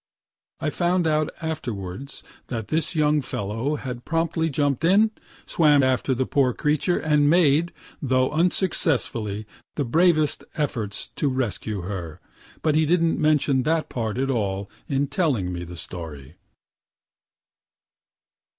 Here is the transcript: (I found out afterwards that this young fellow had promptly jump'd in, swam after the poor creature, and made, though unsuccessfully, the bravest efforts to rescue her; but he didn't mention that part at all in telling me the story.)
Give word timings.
(I 0.59 0.71
found 0.71 1.05
out 1.05 1.29
afterwards 1.43 2.23
that 2.47 2.69
this 2.69 2.95
young 2.95 3.21
fellow 3.21 3.75
had 3.75 4.03
promptly 4.03 4.49
jump'd 4.49 4.83
in, 4.83 5.11
swam 5.45 5.83
after 5.83 6.15
the 6.15 6.25
poor 6.25 6.53
creature, 6.53 6.97
and 6.97 7.29
made, 7.29 7.71
though 8.01 8.31
unsuccessfully, 8.31 9.45
the 9.75 9.85
bravest 9.85 10.43
efforts 10.55 11.11
to 11.17 11.29
rescue 11.29 11.81
her; 11.81 12.19
but 12.63 12.73
he 12.73 12.87
didn't 12.87 13.21
mention 13.21 13.61
that 13.61 13.89
part 13.89 14.17
at 14.17 14.31
all 14.31 14.71
in 14.87 15.05
telling 15.05 15.53
me 15.53 15.63
the 15.63 15.77
story.) 15.77 16.33